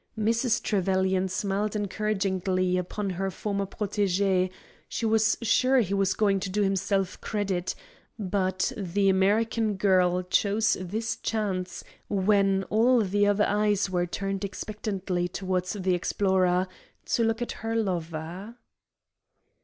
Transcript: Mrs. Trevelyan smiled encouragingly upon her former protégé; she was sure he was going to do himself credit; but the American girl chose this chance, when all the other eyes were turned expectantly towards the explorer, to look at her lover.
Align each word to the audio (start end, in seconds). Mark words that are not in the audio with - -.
Mrs. 0.17 0.63
Trevelyan 0.63 1.27
smiled 1.29 1.75
encouragingly 1.75 2.75
upon 2.75 3.11
her 3.11 3.29
former 3.29 3.67
protégé; 3.67 4.49
she 4.89 5.05
was 5.05 5.37
sure 5.43 5.79
he 5.81 5.93
was 5.93 6.15
going 6.15 6.39
to 6.39 6.49
do 6.49 6.63
himself 6.63 7.21
credit; 7.21 7.75
but 8.17 8.71
the 8.75 9.09
American 9.09 9.75
girl 9.75 10.23
chose 10.23 10.75
this 10.81 11.17
chance, 11.17 11.83
when 12.09 12.63
all 12.71 13.01
the 13.03 13.27
other 13.27 13.45
eyes 13.45 13.91
were 13.91 14.07
turned 14.07 14.43
expectantly 14.43 15.27
towards 15.27 15.73
the 15.73 15.93
explorer, 15.93 16.67
to 17.05 17.23
look 17.23 17.39
at 17.43 17.51
her 17.61 17.75
lover. 17.75 18.55